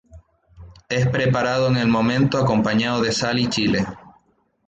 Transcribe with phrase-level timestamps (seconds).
[0.89, 3.85] Es preparado en el momento, acompañado de sal y chile.